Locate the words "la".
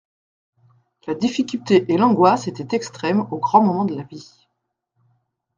1.05-1.13, 3.93-4.01